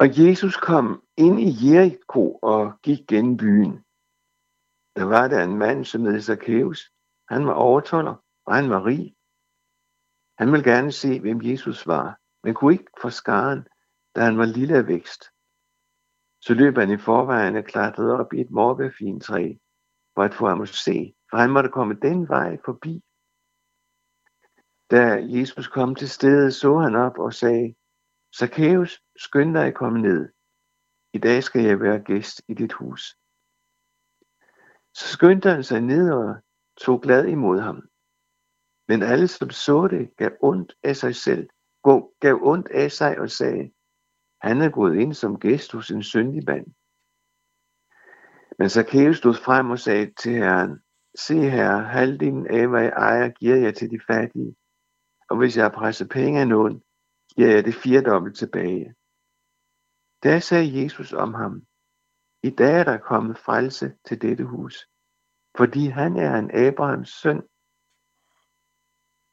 Og 0.00 0.06
Jesus 0.18 0.56
kom 0.56 1.02
ind 1.16 1.40
i 1.40 1.50
Jericho 1.62 2.38
og 2.42 2.80
gik 2.82 2.98
gennem 3.08 3.36
byen. 3.36 3.72
Der 4.96 5.04
var 5.04 5.28
der 5.28 5.44
en 5.44 5.58
mand, 5.58 5.84
som 5.84 6.04
hed 6.04 6.20
Zacchaeus. 6.20 6.80
Han 7.28 7.46
var 7.46 7.52
overtolder, 7.52 8.14
og 8.46 8.54
han 8.54 8.70
var 8.70 8.86
rig. 8.86 9.14
Han 10.38 10.52
ville 10.52 10.70
gerne 10.72 10.92
se, 10.92 11.20
hvem 11.20 11.40
Jesus 11.42 11.86
var, 11.86 12.18
men 12.44 12.54
kunne 12.54 12.72
ikke 12.72 12.92
få 13.02 13.10
skaren, 13.10 13.66
da 14.14 14.20
han 14.20 14.38
var 14.38 14.44
lille 14.44 14.76
af 14.76 14.86
vækst. 14.86 15.22
Så 16.40 16.54
løb 16.54 16.76
han 16.76 16.90
i 16.90 16.98
forvejen 16.98 17.56
og 17.56 17.64
klatrede 17.64 18.12
op 18.20 18.32
i 18.32 18.40
et 18.40 18.50
morbærfintræ, 18.50 19.54
for 20.14 20.22
at 20.22 20.34
få 20.34 20.48
ham 20.48 20.60
at 20.62 20.68
se, 20.68 21.14
for 21.30 21.36
han 21.36 21.50
måtte 21.50 21.70
komme 21.70 21.94
den 21.94 22.28
vej 22.28 22.58
forbi. 22.64 23.02
Da 24.90 25.02
Jesus 25.36 25.68
kom 25.68 25.94
til 25.94 26.08
stedet, 26.08 26.54
så 26.54 26.78
han 26.78 26.94
op 26.94 27.18
og 27.18 27.34
sagde, 27.34 27.74
Zacchaeus, 28.38 29.02
skynd 29.24 29.54
dig 29.54 29.66
at 29.66 29.74
komme 29.74 30.02
ned. 30.02 30.28
I 31.12 31.18
dag 31.18 31.42
skal 31.42 31.62
jeg 31.62 31.80
være 31.80 31.98
gæst 31.98 32.42
i 32.48 32.54
dit 32.54 32.72
hus. 32.72 33.16
Så 34.94 35.04
skyndte 35.14 35.50
han 35.50 35.64
sig 35.64 35.80
ned 35.80 36.12
og 36.12 36.36
tog 36.80 37.00
glad 37.00 37.26
imod 37.26 37.60
ham. 37.60 37.88
Men 38.88 39.02
alle, 39.02 39.28
som 39.28 39.50
så 39.50 39.88
det, 39.88 40.16
gav 40.16 40.30
ondt 40.40 40.74
af 40.82 40.96
sig 40.96 41.14
selv, 41.14 41.48
gav 42.20 42.38
ondt 42.42 42.68
af 42.68 42.92
sig 42.92 43.18
og 43.18 43.30
sagde, 43.30 43.72
han 44.42 44.60
er 44.60 44.70
gået 44.70 44.96
ind 44.96 45.14
som 45.14 45.40
gæst 45.40 45.72
hos 45.72 45.90
en 45.90 46.02
syndig 46.02 46.42
mand. 46.46 46.66
Men 48.58 48.68
Zacchaeus 48.68 49.18
stod 49.18 49.34
frem 49.34 49.70
og 49.70 49.78
sagde 49.78 50.12
til 50.22 50.32
Herren, 50.32 50.82
Se 51.14 51.34
her, 51.34 51.76
halvdelen 51.76 52.46
af 52.46 52.68
hvad 52.68 52.82
jeg 52.82 52.92
ejer, 52.96 53.28
giver 53.28 53.56
jeg 53.56 53.74
til 53.74 53.90
de 53.90 54.00
fattige. 54.06 54.56
Og 55.30 55.36
hvis 55.38 55.56
jeg 55.56 55.64
har 55.64 55.70
presset 55.70 56.08
penge 56.08 56.40
af 56.40 56.48
nogen, 56.48 56.82
giver 57.36 57.48
jeg 57.54 57.64
det 57.64 57.74
firedobbelt 57.74 58.36
tilbage. 58.36 58.94
Da 60.24 60.40
sagde 60.40 60.82
Jesus 60.82 61.12
om 61.12 61.34
ham, 61.34 61.66
i 62.42 62.50
dag 62.50 62.80
er 62.80 62.84
der 62.84 62.98
kommet 62.98 63.38
frelse 63.38 63.96
til 64.04 64.22
dette 64.22 64.44
hus, 64.44 64.88
fordi 65.56 65.86
han 65.86 66.16
er 66.16 66.38
en 66.38 66.50
Abrahams 66.50 67.08
søn. 67.08 67.42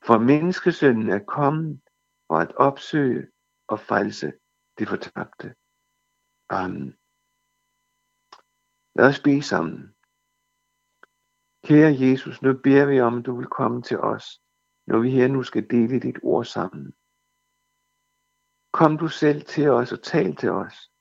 For 0.07 0.17
menneskesønnen 0.17 1.09
er 1.09 1.23
kommet 1.37 1.81
for 2.27 2.37
at 2.37 2.55
opsøge 2.55 3.27
og 3.67 3.79
frelse 3.79 4.33
det 4.77 4.87
fortabte. 4.87 5.55
Amen. 6.49 6.97
Lad 8.95 9.07
os 9.09 9.19
bede 9.23 9.43
sammen. 9.43 9.95
Kære 11.65 11.99
Jesus, 11.99 12.41
nu 12.41 12.53
beder 12.63 12.85
vi 12.85 12.99
om, 12.99 13.17
at 13.17 13.25
du 13.25 13.35
vil 13.35 13.47
komme 13.47 13.81
til 13.81 13.99
os, 13.99 14.41
når 14.87 14.99
vi 14.99 15.11
her 15.11 15.27
nu 15.27 15.43
skal 15.43 15.69
dele 15.69 15.99
dit 15.99 16.19
ord 16.23 16.45
sammen. 16.45 16.93
Kom 18.77 18.97
du 18.97 19.07
selv 19.07 19.41
til 19.45 19.69
os 19.69 19.91
og 19.91 20.03
tal 20.03 20.35
til 20.35 20.49
os, 20.49 20.91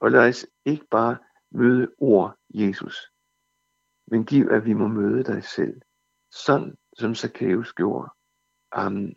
og 0.00 0.10
lad 0.10 0.28
os 0.28 0.46
ikke 0.64 0.86
bare 0.90 1.18
møde 1.50 1.94
ord, 1.98 2.38
Jesus, 2.54 2.96
men 4.06 4.24
giv, 4.26 4.48
at 4.50 4.64
vi 4.64 4.72
må 4.72 4.88
møde 4.88 5.24
dig 5.24 5.44
selv, 5.44 5.80
sådan 6.30 6.76
som 6.98 7.14
Zacchaeus 7.14 7.72
gjorde. 7.72 8.10
Amen. 8.72 9.16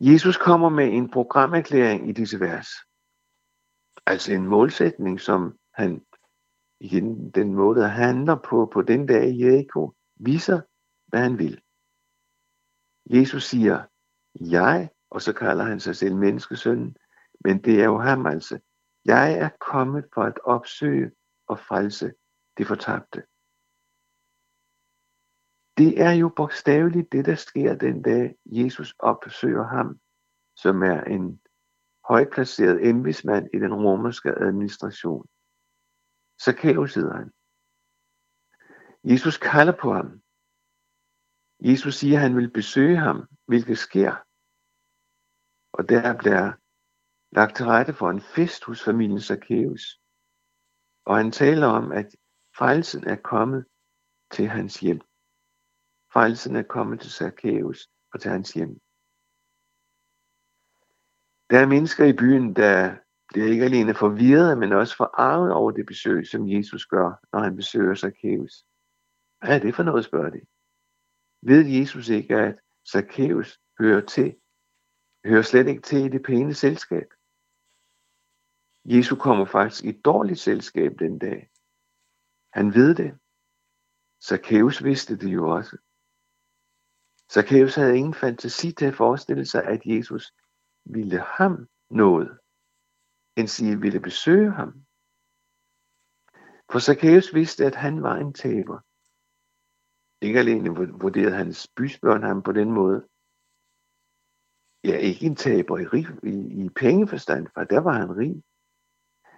Jesus 0.00 0.36
kommer 0.36 0.68
med 0.68 0.88
en 0.92 1.10
programerklæring 1.10 2.08
i 2.08 2.12
disse 2.12 2.40
vers. 2.40 2.68
Altså 4.06 4.32
en 4.32 4.46
målsætning, 4.46 5.20
som 5.20 5.58
han 5.74 6.06
i 6.80 6.88
den 7.34 7.54
måde, 7.54 7.88
han 7.88 7.90
handler 7.90 8.36
på, 8.48 8.70
på 8.72 8.82
den 8.82 9.06
dag 9.06 9.24
i 9.30 9.44
Jericho, 9.44 9.94
viser, 10.16 10.60
hvad 11.06 11.20
han 11.20 11.38
vil. 11.38 11.62
Jesus 13.10 13.44
siger, 13.44 13.84
jeg, 14.34 14.90
og 15.10 15.22
så 15.22 15.32
kalder 15.32 15.64
han 15.64 15.80
sig 15.80 15.96
selv 15.96 16.16
menneskesønnen, 16.16 16.96
men 17.44 17.62
det 17.64 17.80
er 17.80 17.84
jo 17.84 17.98
ham 17.98 18.26
altså. 18.26 18.58
Jeg 19.04 19.38
er 19.38 19.48
kommet 19.60 20.04
for 20.14 20.22
at 20.22 20.38
opsøge 20.44 21.10
og 21.46 21.58
frelse 21.58 22.12
det 22.58 22.66
fortabte. 22.66 23.22
Det 25.78 26.00
er 26.00 26.12
jo 26.12 26.28
bogstaveligt 26.36 27.12
det, 27.12 27.24
der 27.26 27.34
sker 27.34 27.74
den 27.74 28.02
dag, 28.02 28.36
Jesus 28.44 28.94
opsøger 28.98 29.66
ham, 29.66 30.00
som 30.56 30.82
er 30.82 31.00
en 31.04 31.40
højplaceret 32.08 32.88
embedsmand 32.88 33.48
i 33.54 33.58
den 33.58 33.74
romerske 33.74 34.30
administration. 34.30 35.26
Så 36.38 36.52
kæves 36.56 36.94
hedder 36.94 37.16
han. 37.16 37.30
Jesus 39.04 39.38
kalder 39.38 39.72
på 39.80 39.92
ham. 39.92 40.22
Jesus 41.60 41.94
siger, 41.94 42.16
at 42.16 42.22
han 42.22 42.36
vil 42.36 42.50
besøge 42.50 42.96
ham, 42.96 43.26
hvilket 43.48 43.78
sker. 43.78 44.12
Og 45.72 45.88
der 45.88 46.18
bliver 46.18 46.52
lagt 47.38 47.56
til 47.56 47.66
rette 47.66 47.94
for 47.94 48.10
en 48.10 48.20
fest 48.20 48.64
hos 48.64 48.84
familien 48.84 49.20
Zacchaeus. 49.20 50.00
Og 51.04 51.16
han 51.16 51.30
taler 51.30 51.66
om, 51.66 51.92
at 51.92 52.08
frelsen 52.58 53.04
er 53.04 53.16
kommet 53.16 53.66
til 54.30 54.48
hans 54.48 54.80
hjem. 54.80 55.00
Frelsen 56.12 56.56
er 56.56 56.62
kommet 56.62 57.00
til 57.00 57.12
Zacchaeus 57.12 57.88
og 58.12 58.20
til 58.20 58.30
hans 58.30 58.52
hjem. 58.52 58.80
Der 61.50 61.58
er 61.58 61.66
mennesker 61.66 62.04
i 62.04 62.16
byen, 62.22 62.56
der 62.56 62.96
bliver 63.28 63.48
ikke 63.48 63.64
alene 63.64 63.94
forvirret, 63.94 64.58
men 64.58 64.72
også 64.72 64.96
forarvet 64.96 65.52
over 65.52 65.70
det 65.70 65.86
besøg, 65.86 66.26
som 66.26 66.48
Jesus 66.48 66.86
gør, 66.86 67.10
når 67.32 67.40
han 67.40 67.56
besøger 67.56 67.94
Zacchaeus. 67.94 68.64
Hvad 69.38 69.56
er 69.56 69.58
det 69.58 69.74
for 69.74 69.82
noget, 69.82 70.04
spørger 70.04 70.30
de. 70.30 70.40
Ved 71.42 71.66
Jesus 71.66 72.08
ikke, 72.08 72.36
at 72.36 72.58
Zacchaeus 72.92 73.60
hører 73.78 74.06
til, 74.06 74.36
hører 75.24 75.42
slet 75.42 75.68
ikke 75.68 75.82
til 75.82 75.98
i 76.04 76.08
det 76.08 76.22
pæne 76.22 76.54
selskab? 76.54 77.08
Jesus 78.84 79.18
kommer 79.18 79.44
faktisk 79.44 79.84
i 79.84 79.88
et 79.88 80.04
dårligt 80.04 80.38
selskab 80.38 80.92
den 80.98 81.18
dag. 81.18 81.50
Han 82.52 82.74
ved 82.74 82.94
det. 82.94 83.10
Zacchaeus 84.28 84.84
vidste 84.84 85.16
det 85.18 85.32
jo 85.34 85.50
også. 85.56 85.76
Zacchaeus 87.32 87.74
havde 87.74 87.96
ingen 87.96 88.14
fantasi 88.14 88.72
til 88.72 88.86
at 88.86 88.94
forestille 88.94 89.46
sig, 89.46 89.64
at 89.64 89.80
Jesus 89.84 90.34
ville 90.84 91.20
ham 91.20 91.68
noget, 91.90 92.38
end 93.36 93.48
sige 93.48 93.80
ville 93.80 94.00
besøge 94.00 94.50
ham. 94.52 94.70
For 96.72 96.78
Zacchaeus 96.78 97.34
vidste, 97.34 97.64
at 97.64 97.74
han 97.74 98.02
var 98.02 98.16
en 98.16 98.32
taber. 98.32 98.78
Ikke 100.22 100.38
alene 100.38 100.70
vurderede 101.00 101.36
hans 101.36 101.68
bysbørn 101.76 102.22
ham 102.22 102.42
på 102.42 102.52
den 102.52 102.72
måde. 102.72 103.08
Ja, 104.84 104.96
ikke 104.96 105.26
en 105.26 105.36
taber 105.36 105.78
i, 105.78 105.84
rig, 105.84 106.06
i, 106.22 106.64
i 106.64 106.68
pengeforstand, 106.68 107.46
for 107.54 107.64
der 107.64 107.80
var 107.80 107.92
han 107.92 108.16
rig. 108.16 108.42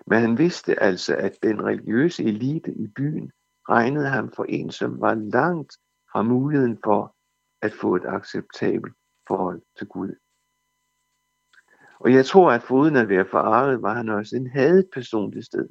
Men 0.07 0.21
han 0.21 0.39
vidste 0.39 0.83
altså, 0.83 1.17
at 1.17 1.39
den 1.43 1.65
religiøse 1.65 2.25
elite 2.25 2.73
i 2.75 2.87
byen 2.87 3.33
regnede 3.69 4.09
ham 4.09 4.33
for 4.33 4.45
en, 4.45 4.71
som 4.71 5.01
var 5.01 5.15
langt 5.15 5.73
fra 6.13 6.23
muligheden 6.23 6.79
for 6.85 7.17
at 7.63 7.73
få 7.73 7.97
et 7.97 8.05
acceptabelt 8.07 8.95
forhold 9.29 9.63
til 9.79 9.87
Gud. 9.87 10.15
Og 12.01 12.13
jeg 12.13 12.27
tror, 12.27 12.53
at 12.53 12.63
foruden 12.63 12.97
at 12.97 13.09
være 13.09 13.27
forarvet, 13.31 13.83
var 13.83 13.95
han 13.95 14.09
også 14.09 14.37
en 14.37 14.51
hadet 14.51 14.89
person 14.93 15.33
til 15.33 15.45
sted. 15.45 15.69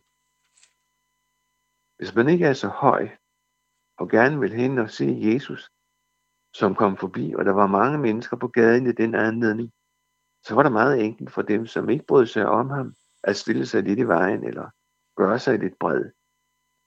Hvis 1.97 2.15
man 2.15 2.29
ikke 2.29 2.45
er 2.45 2.53
så 2.53 2.67
høj, 2.67 3.09
og 3.99 4.09
gerne 4.09 4.39
vil 4.39 4.53
hen 4.53 4.77
og 4.77 4.89
se 4.89 5.19
Jesus, 5.21 5.71
som 6.53 6.75
kom 6.75 6.97
forbi, 6.97 7.33
og 7.33 7.45
der 7.45 7.51
var 7.51 7.67
mange 7.67 7.97
mennesker 7.97 8.37
på 8.37 8.47
gaden 8.47 8.87
i 8.87 8.91
den 8.91 9.15
anledning, 9.15 9.71
så 10.43 10.55
var 10.55 10.63
det 10.63 10.71
meget 10.71 11.05
enkelt 11.05 11.31
for 11.31 11.41
dem, 11.41 11.65
som 11.65 11.89
ikke 11.89 12.05
brød 12.07 12.25
sig 12.25 12.45
om 12.45 12.69
ham, 12.69 12.95
at 13.23 13.35
stille 13.35 13.65
sig 13.65 13.83
lidt 13.83 13.99
i 13.99 14.07
vejen, 14.07 14.43
eller 14.43 14.69
gøre 15.15 15.39
sig 15.39 15.59
lidt 15.59 15.79
bred. 15.79 16.11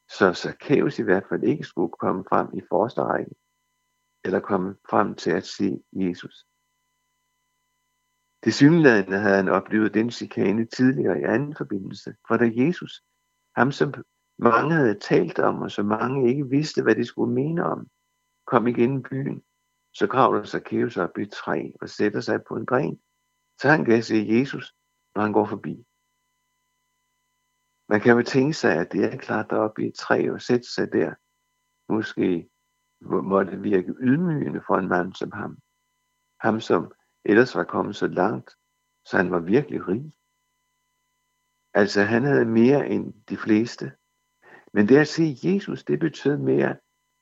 Så 0.08 0.34
Zacchaeus 0.34 0.98
i 0.98 1.02
hvert 1.02 1.26
fald 1.28 1.42
ikke 1.42 1.64
skulle 1.64 1.92
komme 2.00 2.24
frem 2.28 2.48
i 2.54 2.60
forreste 2.68 3.02
række, 3.02 3.34
eller 4.24 4.40
komme 4.40 4.76
frem 4.90 5.14
til 5.14 5.30
at 5.30 5.44
se 5.44 5.82
Jesus. 5.92 6.46
Det 8.44 8.54
synlædende 8.54 9.18
havde 9.18 9.36
han 9.36 9.48
oplevet 9.48 9.94
den 9.94 10.10
chikane 10.10 10.66
tidligere 10.66 11.20
i 11.20 11.22
anden 11.22 11.56
forbindelse, 11.56 12.15
for 12.28 12.36
da 12.36 12.50
Jesus, 12.54 13.03
ham 13.56 13.72
som 13.72 13.94
mange 14.42 14.74
havde 14.74 14.98
talt 14.98 15.39
om, 15.39 15.62
og 15.62 15.71
så 15.71 15.83
mange 15.83 16.28
ikke 16.28 16.48
vidste, 16.48 16.83
hvad 16.83 16.97
de 16.97 17.04
skulle 17.04 17.34
mene 17.34 17.65
om, 17.65 17.89
kom 18.47 18.66
igen 18.66 19.03
byen, 19.03 19.42
så 19.94 20.06
kravler 20.06 20.44
Zacchaeus 20.44 20.97
op 20.97 21.18
i 21.18 21.22
et 21.22 21.33
træ 21.33 21.71
og 21.80 21.89
sætter 21.89 22.21
sig 22.21 22.41
på 22.48 22.56
en 22.56 22.66
gren, 22.66 23.00
så 23.60 23.68
han 23.68 23.84
kan 23.84 24.03
se 24.03 24.27
Jesus, 24.28 24.74
når 25.15 25.22
han 25.22 25.33
går 25.33 25.47
forbi. 25.47 25.86
Man 27.89 28.00
kan 28.00 28.16
jo 28.16 28.22
tænke 28.22 28.54
sig, 28.54 28.72
at 28.80 28.92
det 28.92 29.04
er 29.04 29.16
klart 29.16 29.53
op 29.53 29.78
i 29.78 29.86
et 29.86 29.94
træ 29.94 30.30
og 30.30 30.41
sætte 30.41 30.68
sig 30.74 30.92
der. 30.92 31.15
Måske 31.92 32.48
må 33.30 33.42
det 33.42 33.62
virke 33.62 33.94
ydmygende 34.00 34.62
for 34.66 34.77
en 34.77 34.89
mand 34.89 35.15
som 35.15 35.33
ham. 35.33 35.59
Ham, 36.41 36.60
som 36.60 36.92
ellers 37.24 37.54
var 37.54 37.65
kommet 37.65 37.97
så 37.97 38.06
langt, 38.06 38.50
så 39.04 39.16
han 39.16 39.30
var 39.30 39.41
virkelig 39.41 39.89
rig. 39.89 40.12
Altså 41.74 42.03
han 42.03 42.22
havde 42.24 42.44
mere 42.44 42.89
end 42.89 43.24
de 43.28 43.36
fleste. 43.36 43.92
Men 44.72 44.89
det 44.89 44.97
at 44.97 45.09
se 45.09 45.36
Jesus, 45.45 45.84
det 45.84 46.01
betød 46.01 46.36
mere 46.36 46.77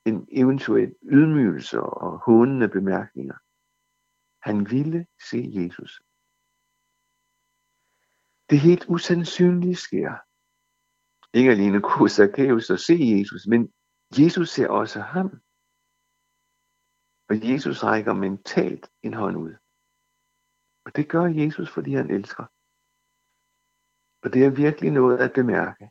end 0.06 0.26
eventuelt 0.32 0.94
ydmygelse 1.02 1.80
og 1.80 2.18
hånende 2.18 2.68
bemærkninger. 2.68 3.34
Han 4.48 4.70
ville 4.70 5.06
se 5.30 5.50
Jesus. 5.54 6.02
det 8.50 8.60
helt 8.60 8.84
usandsynlige 8.88 9.76
sker. 9.76 10.12
Ikke 11.38 11.50
alene 11.50 11.80
kunne 11.82 12.10
Zacchaeus 12.10 12.64
så 12.64 12.76
se 12.76 12.96
Jesus, 13.18 13.46
men 13.46 13.72
Jesus 14.18 14.48
ser 14.48 14.68
også 14.68 15.00
ham. 15.00 15.28
Og 17.28 17.50
Jesus 17.50 17.84
rækker 17.84 18.12
mentalt 18.12 18.90
en 19.02 19.14
hånd 19.14 19.36
ud. 19.36 19.54
Og 20.84 20.96
det 20.96 21.08
gør 21.08 21.24
Jesus, 21.24 21.70
fordi 21.70 21.94
han 21.94 22.10
elsker. 22.10 22.44
Og 24.22 24.32
det 24.34 24.44
er 24.44 24.50
virkelig 24.50 24.90
noget 24.90 25.18
at 25.18 25.32
bemærke. 25.34 25.90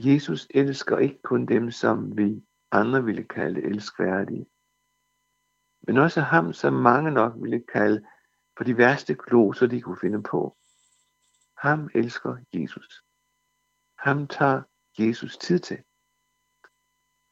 Jesus 0.00 0.46
elsker 0.50 0.98
ikke 0.98 1.22
kun 1.22 1.46
dem, 1.46 1.70
som 1.70 2.18
vi 2.18 2.44
andre 2.72 3.04
ville 3.04 3.24
kalde 3.24 3.62
elskværdige, 3.62 4.46
men 5.86 5.96
også 5.96 6.20
ham, 6.20 6.52
som 6.52 6.72
mange 6.72 7.10
nok 7.10 7.32
ville 7.42 7.64
kalde 7.72 8.06
for 8.56 8.64
de 8.64 8.76
værste 8.76 9.14
gloser, 9.14 9.66
de 9.66 9.80
kunne 9.80 9.98
finde 10.00 10.22
på. 10.22 10.56
Ham 11.58 11.90
elsker 11.94 12.36
Jesus. 12.52 13.02
Ham 13.98 14.26
tager 14.26 14.62
Jesus 14.98 15.36
tid 15.36 15.58
til. 15.58 15.78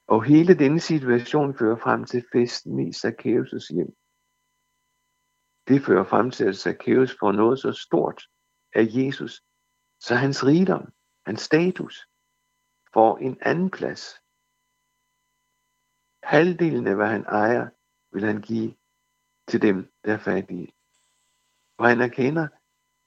Og 0.07 0.25
hele 0.25 0.59
denne 0.59 0.81
situation 0.81 1.55
fører 1.59 1.77
frem 1.77 2.05
til 2.05 2.25
festen 2.33 2.79
i 2.81 2.91
Zacchaeus' 2.91 3.75
hjem. 3.75 3.97
Det 5.69 5.83
fører 5.83 6.05
frem 6.05 6.31
til, 6.31 6.45
at 6.45 6.57
Zacchaeus 6.57 7.17
får 7.21 7.33
noget 7.33 7.59
så 7.59 7.73
stort 7.73 8.23
af 8.75 8.85
Jesus, 8.91 9.43
så 10.01 10.15
hans 10.15 10.45
rigdom, 10.45 10.93
hans 11.27 11.41
status, 11.41 12.09
får 12.97 13.19
en 13.19 13.39
anden 13.41 13.71
plads. 13.71 14.23
Halvdelen 16.23 16.87
af 16.87 16.95
hvad 16.95 17.07
han 17.07 17.25
ejer, 17.25 17.69
vil 18.13 18.25
han 18.25 18.41
give 18.41 18.75
til 19.49 19.63
dem, 19.63 19.93
der 20.05 20.13
er 20.15 20.19
fattige. 20.19 20.73
Og 21.79 21.89
han 21.89 22.01
erkender, 22.01 22.49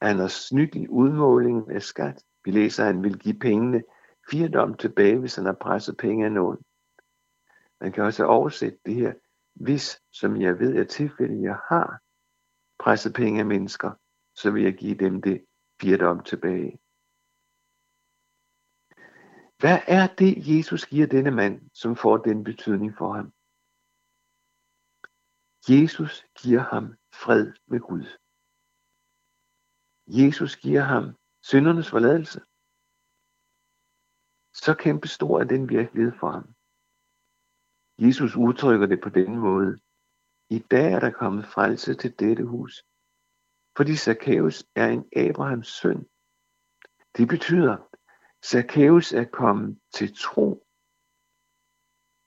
at 0.02 0.08
han 0.08 0.18
har 0.18 0.28
snydt 0.28 0.76
i 0.76 0.88
udmålingen 0.88 1.72
af 1.72 1.82
skat. 1.82 2.24
Vi 2.46 2.52
læser, 2.52 2.84
at 2.84 2.94
han 2.94 3.04
vil 3.04 3.20
give 3.20 3.40
pengene 3.40 3.84
firedom 4.32 4.78
tilbage, 4.78 5.20
hvis 5.20 5.36
han 5.36 5.46
har 5.46 5.58
presset 5.62 5.98
penge 5.98 6.26
af 6.26 6.32
nogen. 6.32 6.58
Man 7.82 7.92
kan 7.92 8.04
også 8.04 8.26
oversætte 8.26 8.80
det 8.86 8.96
her, 8.96 9.14
hvis, 9.54 10.02
som 10.12 10.42
jeg 10.42 10.60
ved 10.60 10.76
er 10.76 10.84
tilfælde, 10.84 11.44
jeg 11.44 11.58
har 11.68 12.02
presset 12.80 13.14
penge 13.14 13.40
af 13.40 13.46
mennesker, 13.46 13.92
så 14.36 14.52
vil 14.52 14.64
jeg 14.64 14.74
give 14.74 14.96
dem 14.96 15.22
det 15.22 15.46
firedom 15.82 16.24
tilbage. 16.24 16.80
Hvad 19.60 19.80
er 19.88 20.08
det, 20.22 20.34
Jesus 20.58 20.86
giver 20.86 21.08
denne 21.08 21.32
mand, 21.32 21.70
som 21.74 21.96
får 21.96 22.18
den 22.18 22.44
betydning 22.44 22.92
for 22.98 23.14
ham? 23.14 23.28
Jesus 25.70 26.26
giver 26.42 26.64
ham 26.74 26.86
fred 27.22 27.54
med 27.72 27.80
Gud. 27.80 28.06
Jesus 30.08 30.56
giver 30.56 30.82
ham 30.82 31.06
syndernes 31.44 31.90
forladelse. 31.90 32.40
Så 34.54 34.76
kæmpe 34.84 35.08
stor 35.08 35.40
er 35.40 35.44
den 35.44 35.70
virkelighed 35.70 36.14
for 36.20 36.32
ham. 36.32 36.48
Jesus 38.06 38.36
udtrykker 38.36 38.88
det 38.88 39.00
på 39.04 39.10
den 39.10 39.32
måde. 39.38 39.80
I 40.50 40.60
dag 40.60 40.94
er 40.94 41.00
der 41.00 41.12
kommet 41.12 41.46
frelse 41.46 41.94
til 41.94 42.20
dette 42.20 42.46
hus, 42.46 42.74
fordi 43.78 43.96
Zacchaeus 43.96 44.58
er 44.76 44.88
en 44.88 45.04
Abrahams 45.16 45.68
søn. 45.68 46.08
Det 47.18 47.28
betyder, 47.28 47.89
Zacchaeus 48.46 49.14
er 49.14 49.26
kommet 49.26 49.80
til 49.94 50.18
tro. 50.18 50.66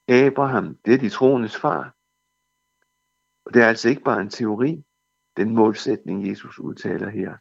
Abraham, 0.09 0.77
det 0.85 0.95
er 0.95 0.99
de 0.99 1.11
troendes 1.11 1.57
far. 1.57 1.97
Og 3.45 3.55
det 3.55 3.63
er 3.63 3.69
altså 3.69 3.89
ikke 3.89 4.03
bare 4.03 4.21
en 4.21 4.31
teori, 4.31 4.85
den 5.37 5.55
målsætning, 5.55 6.29
Jesus 6.29 6.59
udtaler 6.59 7.09
her. 7.09 7.37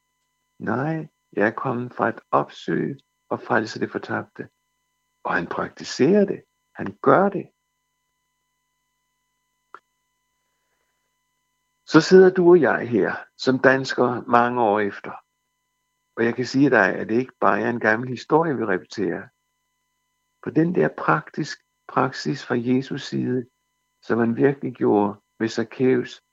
Nej, 0.59 1.07
jeg 1.33 1.47
er 1.47 1.51
kommet 1.51 1.93
fra 1.93 2.07
at 2.07 2.21
opsøge 2.31 2.99
og 3.29 3.41
frelse 3.41 3.79
det 3.79 3.91
fortabte. 3.91 4.49
Og 5.23 5.33
han 5.33 5.47
praktiserer 5.47 6.25
det. 6.25 6.43
Han 6.75 6.97
gør 7.01 7.29
det. 7.29 7.49
Så 11.85 12.01
sidder 12.01 12.33
du 12.33 12.49
og 12.49 12.61
jeg 12.61 12.89
her 12.89 13.15
som 13.37 13.59
danskere 13.59 14.23
mange 14.27 14.61
år 14.61 14.79
efter. 14.79 15.11
Og 16.15 16.25
jeg 16.25 16.35
kan 16.35 16.45
sige 16.45 16.69
dig, 16.69 16.95
at 16.95 17.09
det 17.09 17.15
ikke 17.15 17.37
bare 17.39 17.61
er 17.61 17.69
en 17.69 17.79
gammel 17.79 18.09
historie, 18.09 18.57
vi 18.57 18.65
repeterer. 18.65 19.23
På 20.43 20.49
den 20.49 20.75
der 20.75 20.89
praktisk 20.97 21.57
praksis 21.87 22.45
fra 22.45 22.55
Jesus 22.55 23.01
side, 23.01 23.49
som 24.01 24.19
han 24.19 24.35
virkelig 24.35 24.73
gjorde 24.73 25.21
med 25.39 25.49
Zacchaeus, 25.49 26.23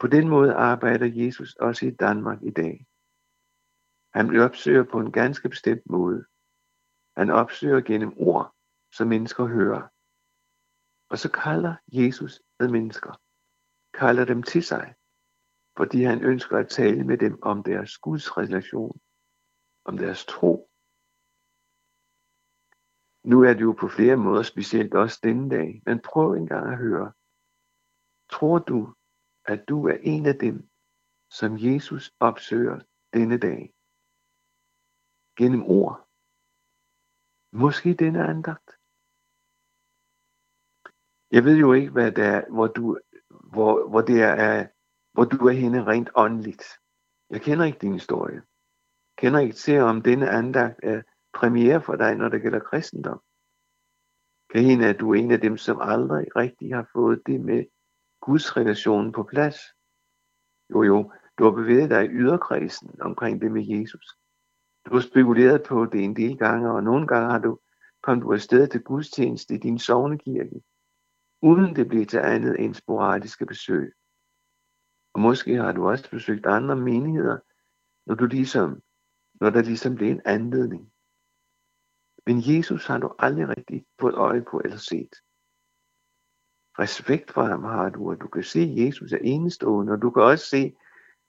på 0.00 0.06
den 0.06 0.28
måde 0.28 0.54
arbejder 0.54 1.06
Jesus 1.06 1.54
også 1.54 1.86
i 1.86 1.90
Danmark 1.90 2.42
i 2.42 2.50
dag. 2.50 2.86
Han 4.14 4.40
opsøger 4.40 4.84
på 4.92 4.98
en 5.00 5.12
ganske 5.12 5.48
bestemt 5.48 5.86
måde. 5.90 6.24
Han 7.16 7.30
opsøger 7.30 7.80
gennem 7.80 8.12
ord, 8.16 8.54
som 8.92 9.08
mennesker 9.08 9.44
hører. 9.46 9.82
Og 11.10 11.18
så 11.18 11.30
kalder 11.44 11.74
Jesus 11.92 12.42
med 12.60 12.68
mennesker. 12.68 13.12
Kalder 13.94 14.24
dem 14.24 14.42
til 14.42 14.62
sig, 14.62 14.94
fordi 15.76 16.02
han 16.02 16.24
ønsker 16.24 16.58
at 16.58 16.68
tale 16.68 17.04
med 17.04 17.18
dem 17.18 17.42
om 17.42 17.62
deres 17.62 17.98
Guds 17.98 18.36
relation, 18.36 19.00
om 19.84 19.96
deres 19.98 20.24
tro. 20.24 20.70
Nu 23.24 23.42
er 23.42 23.52
det 23.52 23.62
jo 23.62 23.72
på 23.80 23.88
flere 23.88 24.16
måder 24.16 24.42
specielt 24.42 24.94
også 24.94 25.20
denne 25.22 25.50
dag, 25.50 25.82
men 25.86 26.00
prøv 26.00 26.32
engang 26.32 26.72
at 26.72 26.78
høre. 26.78 27.12
Tror 28.30 28.58
du, 28.58 28.94
at 29.44 29.68
du 29.68 29.86
er 29.88 29.96
en 30.02 30.26
af 30.26 30.34
dem, 30.34 30.68
som 31.30 31.56
Jesus 31.58 32.12
opsøger 32.20 32.80
denne 33.12 33.38
dag? 33.38 33.74
gennem 35.36 35.62
ord. 35.62 36.08
Måske 37.52 37.94
denne 37.94 38.24
andagt. 38.24 38.70
Jeg 41.30 41.44
ved 41.44 41.56
jo 41.56 41.72
ikke, 41.72 41.90
hvad 41.90 42.12
der, 42.12 42.50
hvor 42.50 42.66
du, 42.66 42.98
hvor, 43.28 43.88
hvor 43.88 44.00
det 44.00 44.22
er, 44.22 44.68
hvor 45.14 45.24
du 45.24 45.46
er 45.46 45.52
henne 45.52 45.84
rent 45.84 46.10
åndeligt. 46.14 46.64
Jeg 47.30 47.40
kender 47.40 47.64
ikke 47.64 47.78
din 47.78 47.92
historie. 47.92 48.34
Jeg 48.34 49.16
kender 49.18 49.40
ikke 49.40 49.56
til, 49.56 49.80
om 49.80 50.02
denne 50.02 50.30
andagt 50.30 50.80
er 50.82 51.02
premiere 51.34 51.82
for 51.82 51.96
dig, 51.96 52.16
når 52.16 52.28
det 52.28 52.42
gælder 52.42 52.58
kristendom. 52.58 53.20
Kan 54.50 54.64
hende, 54.64 54.86
at 54.86 55.00
du 55.00 55.10
er 55.10 55.14
en 55.14 55.30
af 55.30 55.40
dem, 55.40 55.56
som 55.56 55.78
aldrig 55.80 56.36
rigtig 56.36 56.74
har 56.74 56.88
fået 56.92 57.22
det 57.26 57.40
med 57.40 57.64
Guds 58.20 58.56
relationen 58.56 59.12
på 59.12 59.22
plads. 59.22 59.56
Jo 60.70 60.82
jo, 60.82 61.12
du 61.38 61.44
har 61.44 61.50
bevæget 61.50 61.90
dig 61.90 62.04
i 62.04 62.08
yderkredsen 62.08 63.00
omkring 63.00 63.40
det 63.40 63.52
med 63.52 63.64
Jesus. 63.66 64.16
Du 64.86 64.94
har 64.94 65.00
spekuleret 65.00 65.62
på 65.62 65.86
det 65.86 66.04
en 66.04 66.16
del 66.16 66.38
gange, 66.38 66.70
og 66.70 66.84
nogle 66.84 67.06
gange 67.06 67.30
har 67.30 67.38
du 67.38 67.58
kommet 68.02 68.24
du 68.24 68.32
afsted 68.32 68.68
til 68.68 68.82
gudstjeneste 68.82 69.54
i 69.54 69.58
din 69.58 69.78
sovnekirke, 69.78 70.62
uden 71.42 71.76
det 71.76 71.88
bliver 71.88 72.06
til 72.06 72.18
andet 72.18 72.60
end 72.60 72.74
sporadiske 72.74 73.46
besøg. 73.46 73.94
Og 75.14 75.20
måske 75.20 75.54
har 75.54 75.72
du 75.72 75.88
også 75.88 76.10
besøgt 76.10 76.46
andre 76.46 76.76
menigheder, 76.76 77.38
når, 78.06 78.14
du 78.14 78.26
ligesom, 78.26 78.82
når 79.40 79.50
der 79.50 79.62
ligesom 79.62 79.94
blev 79.94 80.10
en 80.10 80.22
anledning. 80.24 80.92
Men 82.26 82.36
Jesus 82.38 82.86
har 82.86 82.98
du 82.98 83.14
aldrig 83.18 83.48
rigtig 83.48 83.86
fået 84.00 84.14
øje 84.14 84.44
på 84.50 84.60
eller 84.64 84.76
set. 84.76 85.14
Respekt 86.78 87.30
for 87.30 87.42
ham 87.42 87.64
har 87.64 87.88
du, 87.88 88.10
og 88.10 88.20
du 88.20 88.28
kan 88.28 88.42
se, 88.42 88.60
at 88.60 88.86
Jesus 88.86 89.12
er 89.12 89.18
enestående, 89.22 89.92
og 89.92 90.02
du 90.02 90.10
kan 90.10 90.22
også 90.22 90.46
se, 90.46 90.76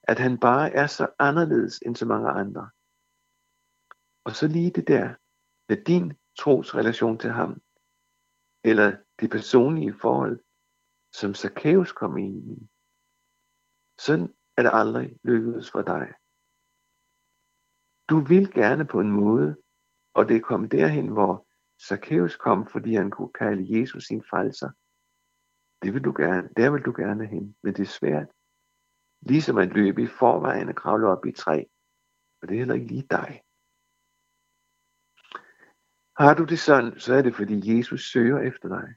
at 0.03 0.19
han 0.19 0.39
bare 0.39 0.71
er 0.71 0.87
så 0.87 1.07
anderledes 1.19 1.79
end 1.85 1.95
så 1.95 2.05
mange 2.05 2.29
andre. 2.29 2.69
Og 4.23 4.31
så 4.31 4.47
lige 4.47 4.71
det 4.71 4.87
der 4.87 5.15
med 5.69 5.83
din 5.83 6.13
trosrelation 6.39 7.17
til 7.17 7.29
ham, 7.29 7.61
eller 8.63 8.97
det 9.19 9.29
personlige 9.29 9.93
forhold, 10.01 10.39
som 11.13 11.35
Zacchaeus 11.35 11.91
kom 11.91 12.17
ind 12.17 12.51
i. 12.51 12.69
Sådan 13.99 14.33
er 14.57 14.61
det 14.61 14.71
aldrig 14.73 15.19
lykkedes 15.23 15.71
for 15.71 15.81
dig. 15.81 16.13
Du 18.09 18.19
vil 18.19 18.53
gerne 18.53 18.85
på 18.85 18.99
en 18.99 19.11
måde, 19.11 19.57
og 20.13 20.29
det 20.29 20.43
kom 20.43 20.69
derhen, 20.69 21.07
hvor 21.07 21.47
Zacchaeus 21.87 22.35
kom, 22.35 22.67
fordi 22.67 22.95
han 22.95 23.11
kunne 23.11 23.33
kalde 23.33 23.79
Jesus 23.79 24.03
sin 24.03 24.23
falser. 24.33 24.69
Det 25.81 25.93
vil 25.93 26.03
du 26.03 26.13
gerne, 26.17 26.49
der 26.57 26.71
vil 26.71 26.81
du 26.81 26.93
gerne 26.97 27.25
hen, 27.27 27.57
men 27.63 27.73
det 27.73 27.83
er 27.83 27.97
svært. 27.99 28.27
Ligesom 29.21 29.57
at 29.57 29.73
løbe 29.73 30.03
i 30.03 30.07
forvejen 30.07 30.69
og 30.69 30.75
kravle 30.75 31.07
op 31.07 31.25
i 31.25 31.31
træ. 31.31 31.63
Og 32.41 32.47
det 32.47 32.55
er 32.55 32.59
heller 32.59 32.75
ikke 32.75 32.87
lige 32.87 33.07
dig. 33.11 33.41
Har 36.17 36.33
du 36.33 36.43
det 36.43 36.59
sådan, 36.59 36.99
så 36.99 37.13
er 37.13 37.21
det 37.21 37.35
fordi 37.35 37.77
Jesus 37.77 38.11
søger 38.11 38.39
efter 38.39 38.67
dig. 38.69 38.87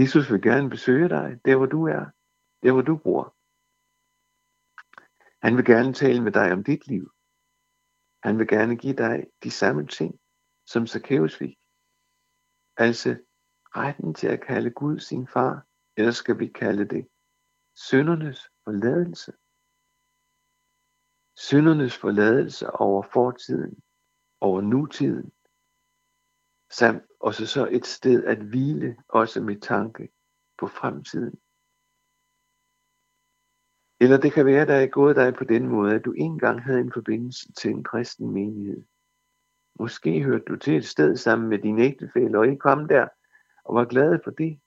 Jesus 0.00 0.32
vil 0.32 0.42
gerne 0.42 0.70
besøge 0.70 1.08
dig, 1.08 1.40
der 1.44 1.56
hvor 1.56 1.66
du 1.66 1.86
er, 1.86 2.04
der 2.62 2.72
hvor 2.72 2.82
du 2.82 2.96
bor. 2.96 3.33
Han 5.44 5.56
vil 5.56 5.64
gerne 5.64 5.92
tale 5.92 6.22
med 6.22 6.32
dig 6.32 6.52
om 6.52 6.64
dit 6.64 6.86
liv. 6.86 7.10
Han 8.22 8.38
vil 8.38 8.48
gerne 8.48 8.76
give 8.76 8.96
dig 8.96 9.26
de 9.42 9.50
samme 9.50 9.86
ting, 9.86 10.20
som 10.66 10.86
Zacchaeus 10.86 11.36
fik. 11.36 11.56
Altså 12.76 13.10
retten 13.76 14.14
til 14.14 14.26
at 14.26 14.44
kalde 14.46 14.70
Gud 14.70 14.98
sin 14.98 15.26
far, 15.26 15.66
eller 15.96 16.10
skal 16.10 16.38
vi 16.38 16.46
kalde 16.46 16.88
det 16.88 17.08
syndernes 17.74 18.50
forladelse. 18.64 19.32
syndernes 21.36 21.96
forladelse 21.98 22.70
over 22.70 23.02
fortiden, 23.02 23.82
over 24.40 24.60
nutiden, 24.60 25.32
samt 26.70 27.02
også 27.20 27.46
så 27.46 27.68
et 27.70 27.86
sted 27.86 28.24
at 28.24 28.38
hvile, 28.38 28.96
også 29.08 29.40
med 29.40 29.60
tanke 29.60 30.12
på 30.58 30.66
fremtiden. 30.66 31.40
Eller 34.00 34.16
det 34.20 34.32
kan 34.32 34.46
være, 34.46 34.62
at 34.62 34.68
der 34.68 34.74
er 34.74 34.86
gået 34.86 35.16
dig 35.16 35.34
på 35.34 35.44
den 35.44 35.68
måde, 35.68 35.94
at 35.94 36.04
du 36.04 36.12
engang 36.12 36.62
havde 36.62 36.80
en 36.80 36.92
forbindelse 36.92 37.52
til 37.52 37.70
en 37.70 37.84
kristen 37.84 38.30
menighed. 38.30 38.82
Måske 39.78 40.22
hørte 40.22 40.44
du 40.44 40.56
til 40.56 40.76
et 40.76 40.84
sted 40.84 41.16
sammen 41.16 41.48
med 41.48 41.58
din 41.58 41.78
ægtefælle, 41.78 42.38
og 42.38 42.48
I 42.48 42.56
kom 42.56 42.88
der 42.88 43.08
og 43.64 43.74
var 43.74 43.84
glade 43.84 44.20
for 44.24 44.30
det. 44.30 44.60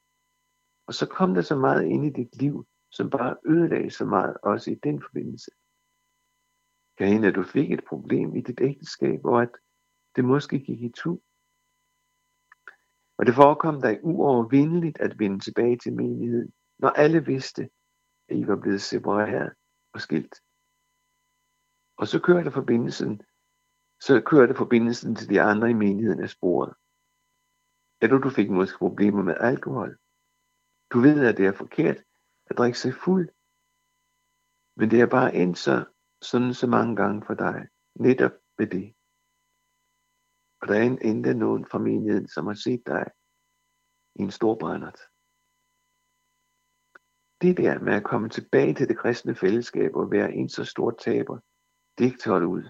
Og 0.88 0.94
så 0.94 1.06
kom 1.06 1.34
der 1.34 1.42
så 1.42 1.56
meget 1.56 1.86
ind 1.86 2.06
i 2.06 2.10
dit 2.10 2.42
liv, 2.42 2.68
som 2.92 3.10
bare 3.10 3.36
ødelagde 3.46 3.90
så 3.90 4.06
meget, 4.06 4.38
også 4.44 4.72
i 4.72 4.76
den 4.76 5.02
forbindelse. 5.02 5.52
Kan 6.98 7.08
hende, 7.08 7.28
at 7.28 7.36
du 7.36 7.44
fik 7.44 7.72
et 7.72 7.84
problem 7.90 8.36
i 8.36 8.42
dit 8.42 8.62
ægteskab, 8.62 9.26
og 9.26 9.42
at 9.42 9.50
det 10.16 10.26
måske 10.26 10.60
gik 10.60 10.82
i 10.82 10.90
tu. 10.90 11.20
Og 13.18 13.26
det 13.26 13.36
forekom 13.36 13.82
dig 13.82 14.00
uovervindeligt 14.04 15.00
at 15.00 15.20
vende 15.20 15.40
tilbage 15.40 15.78
til 15.78 15.94
menigheden, 15.94 16.54
når 16.80 16.90
alle 16.90 17.26
vidste, 17.26 17.70
at 18.30 18.38
I 18.38 18.48
var 18.48 18.56
blevet 18.56 18.82
separeret 18.82 19.54
og 19.94 20.02
skilt. 20.02 20.36
Og 21.98 22.08
så 22.08 22.22
kørte 22.22 22.52
forbindelsen, 22.52 23.22
så 24.02 24.22
kørte 24.26 24.56
forbindelsen 24.56 25.16
til 25.16 25.30
de 25.30 25.42
andre 25.42 25.70
i 25.70 25.74
menigheden 25.74 26.24
af 26.24 26.30
sporet. 26.30 26.74
Eller 28.02 28.18
du 28.18 28.30
fik 28.30 28.50
måske 28.50 28.78
problemer 28.78 29.24
med 29.24 29.36
alkohol. 29.40 29.98
Du 30.92 31.00
ved, 31.00 31.28
at 31.28 31.38
det 31.38 31.46
er 31.46 31.52
forkert 31.52 31.98
at 32.50 32.58
drikke 32.58 32.80
sig 32.80 32.94
fuld. 32.94 33.30
Men 34.76 34.92
det 34.92 35.02
er 35.02 35.10
bare 35.18 35.36
endt 35.36 35.58
så, 35.58 35.86
sådan 36.22 36.54
så 36.54 36.68
mange 36.68 36.96
gange 36.96 37.26
for 37.26 37.34
dig, 37.34 37.68
netop 37.96 38.32
med 38.58 38.68
det. 38.68 38.96
Og 40.62 40.68
der 40.68 40.76
er 40.76 40.84
endda 41.10 41.34
nogen 41.34 41.66
fra 41.66 41.80
menigheden, 41.80 42.28
som 42.28 42.48
har 42.48 42.54
set 42.54 42.84
dig 42.86 43.06
i 44.16 44.22
en 44.22 44.32
stor 44.32 44.56
brændert. 44.60 45.00
Det 47.42 47.58
der 47.58 47.80
med 47.80 47.94
at 47.94 48.04
komme 48.04 48.30
tilbage 48.30 48.74
til 48.74 48.88
det 48.88 48.98
kristne 48.98 49.36
fællesskab 49.36 49.96
og 49.96 50.12
være 50.12 50.34
en 50.34 50.50
så 50.50 50.66
stor 50.66 50.92
taber, 50.92 51.40
det 51.98 52.04
er 52.04 52.10
ikke 52.10 52.18
til 52.18 52.32
ud. 52.32 52.64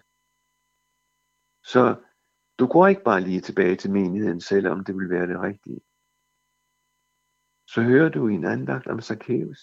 Så 1.64 1.84
du 2.60 2.68
går 2.68 2.88
ikke 2.88 3.04
bare 3.04 3.22
lige 3.22 3.42
tilbage 3.42 3.76
til 3.76 3.92
menigheden, 3.92 4.42
selvom 4.42 4.86
det 4.86 4.96
vil 4.96 5.10
være 5.10 5.28
det 5.28 5.42
rigtige. 5.42 5.82
Så 7.68 7.82
hører 7.82 8.10
du 8.10 8.28
en 8.28 8.46
andagt 8.46 8.88
om 8.88 9.02
Zacchaeus. 9.02 9.62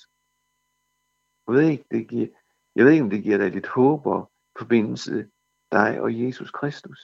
Jeg 1.47 1.55
ved 1.55 1.69
ikke, 1.71 1.87
det 1.91 2.09
giver, 2.09 2.29
jeg 2.75 2.85
ved 2.85 2.93
ikke, 2.93 3.05
om 3.05 3.11
det 3.11 3.23
giver 3.23 3.39
dig 3.39 3.51
lidt 3.51 3.67
håb 3.67 4.07
og 4.07 4.33
forbindelse 4.59 5.31
dig 5.73 6.01
og 6.01 6.21
Jesus 6.23 6.51
Kristus. 6.51 7.01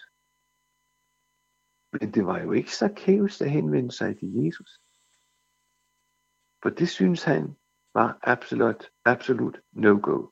Men 1.93 2.15
det 2.15 2.27
var 2.27 2.39
jo 2.41 2.53
ikke 2.53 2.71
Zacchaeus, 2.71 3.39
der 3.39 3.47
henvendte 3.47 3.97
sig 3.97 4.19
til 4.19 4.29
Jesus. 4.45 4.71
For 6.63 6.71
det 6.71 6.89
synes 6.89 7.23
han 7.25 7.57
var 7.95 8.19
absolut, 8.23 8.91
absolut 9.05 9.61
no-go. 9.73 10.29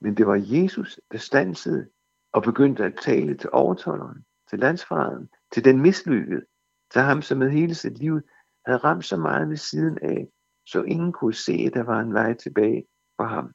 Men 0.00 0.16
det 0.16 0.26
var 0.26 0.44
Jesus, 0.44 1.00
der 1.12 1.18
stansede 1.18 1.90
og 2.32 2.42
begyndte 2.42 2.84
at 2.84 2.98
tale 3.02 3.36
til 3.36 3.50
overtolderen, 3.52 4.26
til 4.50 4.58
landsfaderen, 4.58 5.30
til 5.52 5.64
den 5.64 5.80
mislykkede, 5.80 6.46
til 6.92 7.00
ham, 7.00 7.22
som 7.22 7.38
med 7.38 7.50
hele 7.50 7.74
sit 7.74 7.98
liv 7.98 8.20
havde 8.66 8.78
ramt 8.78 9.04
så 9.04 9.16
meget 9.16 9.48
ved 9.48 9.56
siden 9.56 9.98
af, 10.02 10.28
så 10.66 10.82
ingen 10.82 11.12
kunne 11.12 11.34
se, 11.34 11.52
at 11.52 11.74
der 11.74 11.82
var 11.82 12.00
en 12.00 12.14
vej 12.14 12.34
tilbage 12.34 12.86
for 13.16 13.24
ham. 13.24 13.52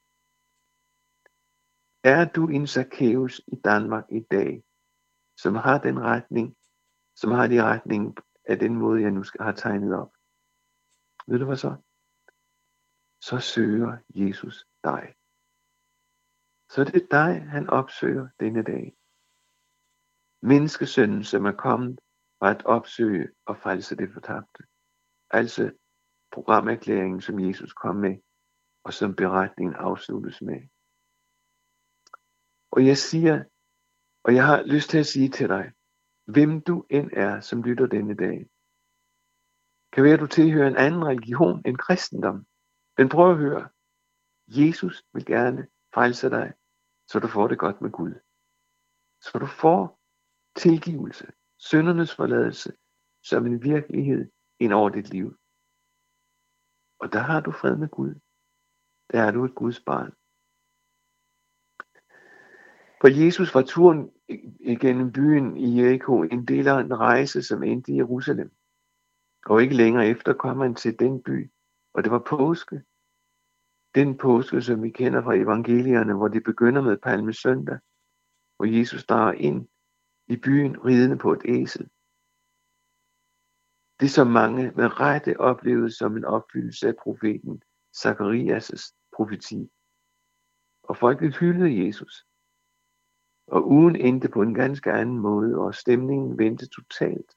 Er 2.04 2.25
du 2.25 2.48
en 2.48 2.68
Zacchaeus 2.68 3.42
i 3.48 3.56
Danmark 3.63 4.06
i 4.12 4.20
dag, 4.32 4.63
som 5.38 5.56
har 5.56 5.78
den 5.78 6.00
retning, 6.00 6.56
som 7.16 7.32
har 7.32 7.48
de 7.48 7.63
retning 7.63 8.18
af 8.46 8.60
den 8.60 8.75
måde, 8.75 9.01
jeg 9.01 9.12
nu 9.12 9.24
skal 9.24 9.56
tegnet 9.56 9.96
op? 9.96 10.12
Ved 11.28 11.40
du 11.40 11.46
hvad 11.46 11.58
så? 11.58 11.75
Så 13.22 13.40
søger 13.40 13.98
Jesus 14.10 14.68
dig. 14.84 15.16
Så 16.70 16.84
det 16.84 16.96
er 16.96 17.08
dig, 17.12 17.42
han 17.50 17.70
opsøger 17.70 18.28
denne 18.40 18.63
dag. 18.63 18.98
Menneskesønnen, 20.42 21.24
som 21.24 21.46
er 21.46 21.51
kommet 21.51 22.00
for 22.40 22.46
at 22.46 22.66
opsøge 22.66 23.32
og 23.46 23.58
frelse 23.58 23.96
det 23.96 24.13
fortabte. 24.13 24.63
Altså 25.30 25.72
programerklæringen, 26.32 27.22
som 27.22 27.40
Jesus 27.40 27.74
kom 27.74 27.96
med, 27.96 28.18
og 28.84 28.94
som 28.94 29.16
beretningen 29.16 29.75
afsluttes 29.75 30.42
med. 30.42 30.62
Og 32.72 32.86
jeg 32.86 32.98
siger, 32.98 33.44
og 34.24 34.36
jeg 34.36 34.46
har 34.46 34.63
lyst 34.63 34.90
til 34.90 34.98
at 34.98 35.06
sige 35.06 35.30
til 35.30 35.48
dig, 35.50 35.72
hvem 36.25 36.62
du 36.62 36.86
end 36.90 37.10
er, 37.13 37.40
som 37.40 37.63
lytter 37.63 37.88
denne 37.88 38.16
dag, 38.16 38.50
kan 39.94 40.04
være, 40.04 40.13
at 40.13 40.20
du 40.20 40.28
tilhører 40.28 40.68
en 40.68 40.78
anden 40.78 41.06
religion 41.06 41.62
end 41.66 41.78
kristendom. 41.78 42.46
Men 42.98 43.10
prøv 43.10 43.31
at 43.31 43.38
høre. 43.38 43.69
Jesus 44.48 45.03
vil 45.13 45.25
gerne 45.25 45.67
frelse 45.93 46.29
dig, 46.29 46.53
så 47.07 47.19
du 47.19 47.27
får 47.27 47.48
det 47.48 47.60
godt 47.60 47.81
med 47.81 47.91
Gud. 47.91 48.13
Så 49.21 49.39
du 49.39 49.45
får 49.45 50.00
tilgivelse, 50.55 51.27
syndernes 51.57 52.15
forladelse, 52.15 52.74
som 53.24 53.45
en 53.45 53.63
virkelighed 53.63 54.31
ind 54.60 54.74
over 54.74 54.89
dit 54.89 55.10
liv. 55.10 55.38
Og 57.00 57.13
der 57.13 57.19
har 57.19 57.39
du 57.39 57.51
fred 57.51 57.75
med 57.77 57.89
Gud. 57.89 58.15
Der 59.12 59.21
er 59.21 59.31
du 59.31 59.45
et 59.45 59.55
Guds 59.55 59.79
barn. 59.79 60.12
For 63.01 63.07
Jesus 63.25 63.55
var 63.55 63.62
turen 63.62 64.12
igennem 64.60 65.12
byen 65.12 65.57
i 65.57 65.79
Jericho 65.79 66.24
en 66.24 66.45
del 66.45 66.67
af 66.67 66.79
en 66.79 67.00
rejse, 67.00 67.43
som 67.43 67.63
endte 67.63 67.91
i 67.91 67.95
Jerusalem. 67.95 68.51
Og 69.45 69.62
ikke 69.62 69.75
længere 69.75 70.07
efter 70.07 70.33
kom 70.33 70.60
han 70.60 70.75
til 70.75 71.00
den 71.00 71.24
by, 71.24 71.51
og 71.93 72.03
det 72.03 72.12
var 72.12 72.24
påske. 72.29 72.83
Den 73.95 74.17
påske, 74.17 74.62
som 74.62 74.83
vi 74.83 74.89
kender 74.89 75.21
fra 75.24 75.36
evangelierne, 75.36 76.13
hvor 76.13 76.27
det 76.27 76.43
begynder 76.43 76.81
med 76.81 76.98
palmesøndag, 76.98 77.79
hvor 78.55 78.65
Jesus 78.65 79.05
drager 79.05 79.33
ind 79.33 79.67
i 80.27 80.38
byen 80.38 80.86
ridende 80.86 81.17
på 81.17 81.33
et 81.33 81.41
æsel. 81.45 81.89
Det 84.00 84.12
som 84.12 84.27
mange 84.27 84.71
med 84.71 85.00
rette 85.00 85.39
oplevede 85.39 85.91
som 85.91 86.17
en 86.17 86.25
opfyldelse 86.25 86.88
af 86.88 86.95
profeten 87.03 87.62
Zakarias' 87.98 89.07
profeti. 89.15 89.71
Og 90.83 90.98
folket 90.98 91.38
hyldede 91.38 91.86
Jesus. 91.86 92.25
Og 93.48 93.67
ugen 93.67 93.95
endte 93.95 94.29
på 94.29 94.41
en 94.41 94.53
ganske 94.53 94.91
anden 94.91 95.19
måde, 95.19 95.57
og 95.57 95.75
stemningen 95.75 96.38
vendte 96.38 96.67
totalt. 96.67 97.31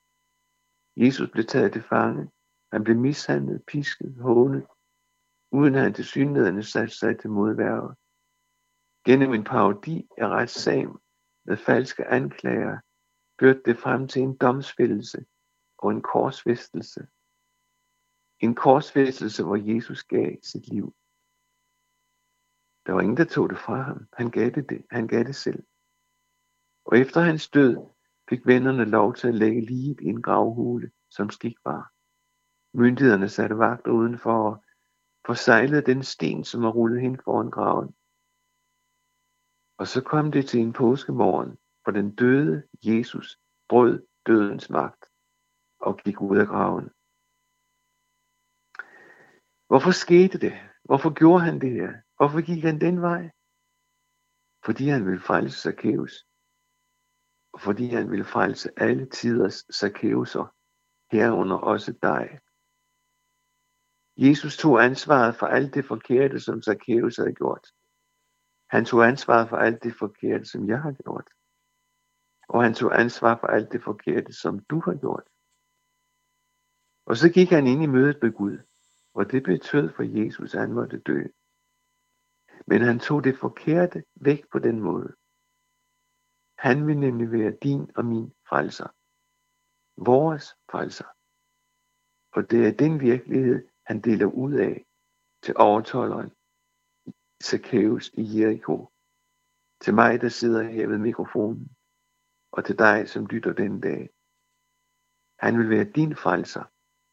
Jesus 0.96 1.30
blev 1.30 1.44
taget 1.44 1.72
til 1.72 1.82
fange. 1.82 2.30
Han 2.74 2.84
blev 2.84 2.96
mishandlet, 2.96 3.64
pisket, 3.66 4.14
hånet, 4.20 4.66
uden 5.50 5.74
at 5.74 5.82
han 5.82 5.94
til 5.94 6.04
synligheden 6.04 6.62
satte 6.62 6.94
sig 6.98 7.20
til 7.20 7.30
modværge. 7.30 7.94
Gennem 9.06 9.34
en 9.34 9.44
parodi 9.44 10.08
af 10.18 10.28
retssagen 10.28 10.98
med 11.44 11.56
falske 11.56 12.04
anklager, 12.04 12.78
førte 13.40 13.62
det 13.64 13.78
frem 13.78 14.08
til 14.08 14.22
en 14.22 14.36
domsfældelse 14.36 15.24
og 15.78 15.90
en 15.90 16.02
korsfæstelse. 16.02 17.06
En 18.40 18.54
korsfæstelse, 18.54 19.44
hvor 19.44 19.74
Jesus 19.74 20.04
gav 20.04 20.36
sit 20.42 20.68
liv. 20.68 20.86
Der 22.86 22.92
var 22.92 23.00
ingen, 23.00 23.16
der 23.16 23.24
tog 23.24 23.50
det 23.50 23.58
fra 23.58 23.82
ham. 23.82 24.08
Han 24.12 24.30
gav 24.30 24.50
det, 24.50 24.68
det. 24.68 24.86
Han 24.90 25.06
gav 25.08 25.24
det 25.24 25.36
selv. 25.36 25.62
Og 26.84 26.98
efter 26.98 27.20
hans 27.20 27.48
død 27.48 27.76
fik 28.28 28.46
vennerne 28.46 28.84
lov 28.84 29.14
til 29.14 29.28
at 29.28 29.34
lægge 29.34 29.60
lige 29.60 29.96
i 30.00 30.04
en 30.04 30.22
gravhule, 30.22 30.90
som 31.10 31.30
skik 31.30 31.56
var. 31.64 31.93
Myndighederne 32.74 33.28
satte 33.28 33.58
vagt 33.58 33.86
udenfor 33.86 34.50
og 34.50 34.64
forsejlede 35.26 35.82
den 35.82 36.02
sten, 36.02 36.44
som 36.44 36.62
var 36.62 36.70
rullet 36.70 37.00
hen 37.00 37.20
foran 37.24 37.50
graven. 37.50 37.94
Og 39.78 39.86
så 39.86 40.02
kom 40.02 40.32
det 40.32 40.46
til 40.46 40.60
en 40.60 40.72
påskemorgen, 40.72 41.58
for 41.84 41.90
den 41.90 42.14
døde 42.14 42.68
Jesus 42.82 43.40
brød 43.68 44.06
dødens 44.26 44.70
magt 44.70 45.04
og 45.78 45.98
gik 45.98 46.20
ud 46.20 46.38
af 46.38 46.46
graven. 46.46 46.86
Hvorfor 49.66 49.90
skete 49.90 50.38
det? 50.38 50.54
Hvorfor 50.84 51.10
gjorde 51.20 51.44
han 51.44 51.60
det 51.60 51.70
her? 51.70 51.92
Hvorfor 52.16 52.40
gik 52.48 52.64
han 52.64 52.80
den 52.80 53.00
vej? 53.00 53.30
Fordi 54.64 54.84
han 54.88 55.06
ville 55.06 55.20
frelse 55.20 55.60
Zacchaeus. 55.60 56.26
Og 57.52 57.60
fordi 57.60 57.86
han 57.86 58.10
ville 58.10 58.24
frelse 58.24 58.68
alle 58.76 59.06
tiders 59.10 59.56
Zacchaeuser, 59.78 60.46
herunder 61.12 61.56
også 61.56 61.92
dig. 62.02 62.40
Jesus 64.16 64.56
tog 64.56 64.84
ansvaret 64.84 65.36
for 65.36 65.46
alt 65.46 65.74
det 65.74 65.84
forkerte, 65.84 66.40
som 66.40 66.62
Zacchaeus 66.62 67.16
havde 67.16 67.34
gjort. 67.34 67.66
Han 68.70 68.84
tog 68.84 69.06
ansvaret 69.06 69.48
for 69.48 69.56
alt 69.56 69.82
det 69.82 69.94
forkerte, 69.98 70.44
som 70.44 70.68
jeg 70.68 70.82
har 70.82 70.92
gjort. 70.92 71.28
Og 72.48 72.62
han 72.62 72.74
tog 72.74 73.00
ansvar 73.00 73.38
for 73.40 73.46
alt 73.46 73.72
det 73.72 73.82
forkerte, 73.82 74.32
som 74.32 74.58
du 74.58 74.80
har 74.80 74.94
gjort. 74.94 75.26
Og 77.06 77.16
så 77.16 77.32
gik 77.32 77.50
han 77.50 77.66
ind 77.66 77.82
i 77.82 77.86
mødet 77.86 78.18
med 78.22 78.32
Gud, 78.32 78.58
og 79.14 79.30
det 79.30 79.42
betød 79.42 79.92
for 79.96 80.02
Jesus, 80.02 80.54
at 80.54 80.60
han 80.60 80.72
måtte 80.72 80.98
dø. 80.98 81.22
Men 82.66 82.82
han 82.82 82.98
tog 82.98 83.24
det 83.24 83.38
forkerte 83.38 84.04
væk 84.14 84.50
på 84.52 84.58
den 84.58 84.80
måde. 84.80 85.14
Han 86.58 86.86
vil 86.86 86.98
nemlig 86.98 87.32
være 87.32 87.56
din 87.62 87.90
og 87.96 88.04
min 88.04 88.32
frelser. 88.48 88.88
Vores 90.10 90.56
frelser. 90.70 91.08
Og 92.36 92.50
det 92.50 92.66
er 92.66 92.72
den 92.72 93.00
virkelighed, 93.00 93.68
han 93.86 94.00
deler 94.00 94.26
ud 94.26 94.52
af 94.52 94.86
til 95.42 95.54
overtolderen 95.56 96.30
Zacchaeus 97.42 98.10
i 98.14 98.40
Jericho. 98.40 98.88
Til 99.80 99.94
mig, 99.94 100.20
der 100.20 100.28
sidder 100.28 100.62
her 100.62 100.86
ved 100.86 100.98
mikrofonen. 100.98 101.76
Og 102.52 102.64
til 102.64 102.78
dig, 102.78 103.08
som 103.08 103.26
lytter 103.26 103.52
den 103.52 103.80
dag. 103.80 104.10
Han 105.38 105.58
vil 105.58 105.70
være 105.70 105.84
din 105.84 106.16
frelser, 106.16 106.64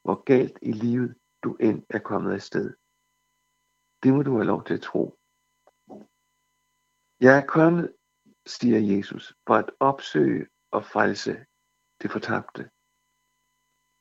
hvor 0.03 0.23
galt 0.23 0.57
i 0.61 0.71
livet 0.71 1.15
du 1.43 1.55
end 1.55 1.83
er 1.89 1.99
kommet 1.99 2.33
afsted. 2.33 2.73
Det 4.03 4.13
må 4.13 4.23
du 4.23 4.31
have 4.33 4.45
lov 4.45 4.63
til 4.65 4.73
at 4.73 4.81
tro. 4.81 5.17
Jeg 7.19 7.37
er 7.37 7.45
kommet, 7.45 7.95
siger 8.45 8.79
Jesus, 8.95 9.33
for 9.47 9.55
at 9.55 9.71
opsøge 9.79 10.47
og 10.71 10.85
frelse 10.85 11.45
det 12.01 12.11
fortabte. 12.11 12.63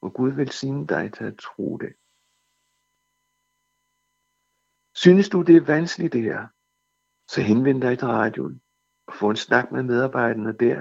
Må 0.03 0.09
Gud 0.11 0.31
velsigne 0.31 0.87
dig 0.87 1.13
til 1.13 1.25
at 1.25 1.39
tro 1.39 1.77
det. 1.77 1.93
Synes 5.03 5.29
du, 5.29 5.43
det 5.43 5.57
er 5.57 5.67
vanskeligt 5.75 6.13
det 6.13 6.23
her, 6.23 6.49
så 7.33 7.41
henvend 7.51 7.81
dig 7.83 7.99
til 7.99 8.09
radioen 8.09 8.63
og 9.07 9.15
få 9.15 9.31
en 9.31 9.37
snak 9.37 9.73
med 9.73 9.83
medarbejderne 9.83 10.53
der, 10.65 10.79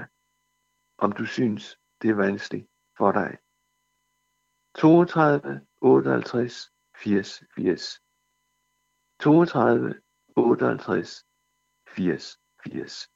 om 1.04 1.12
du 1.12 1.24
synes, 1.24 1.78
det 2.02 2.10
er 2.10 2.14
vanskeligt 2.14 2.68
for 2.98 3.12
dig. 3.12 3.38
32 4.74 5.66
58 5.80 6.72
80 6.96 7.42
80 7.56 8.02
32 9.20 10.00
58 10.36 11.24
80 11.88 12.38
80 12.64 13.08